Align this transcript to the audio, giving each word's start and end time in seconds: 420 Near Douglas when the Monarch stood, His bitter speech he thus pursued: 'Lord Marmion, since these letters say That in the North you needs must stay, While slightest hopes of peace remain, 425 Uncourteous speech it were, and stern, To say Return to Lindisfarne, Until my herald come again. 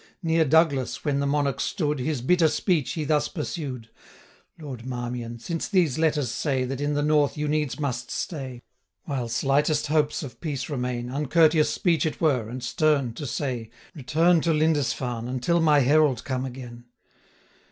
420 0.23 0.33
Near 0.35 0.45
Douglas 0.45 1.05
when 1.05 1.19
the 1.19 1.27
Monarch 1.27 1.59
stood, 1.61 1.99
His 1.99 2.23
bitter 2.23 2.47
speech 2.47 2.93
he 2.93 3.03
thus 3.03 3.27
pursued: 3.27 3.91
'Lord 4.57 4.83
Marmion, 4.83 5.37
since 5.37 5.67
these 5.67 5.99
letters 5.99 6.31
say 6.31 6.65
That 6.65 6.81
in 6.81 6.95
the 6.95 7.03
North 7.03 7.37
you 7.37 7.47
needs 7.47 7.79
must 7.79 8.09
stay, 8.09 8.63
While 9.03 9.29
slightest 9.29 9.85
hopes 9.85 10.23
of 10.23 10.41
peace 10.41 10.71
remain, 10.71 11.03
425 11.09 11.43
Uncourteous 11.43 11.69
speech 11.69 12.07
it 12.07 12.19
were, 12.19 12.49
and 12.49 12.63
stern, 12.63 13.13
To 13.13 13.27
say 13.27 13.69
Return 13.93 14.41
to 14.41 14.51
Lindisfarne, 14.55 15.27
Until 15.27 15.61
my 15.61 15.81
herald 15.81 16.23
come 16.23 16.45
again. 16.45 16.85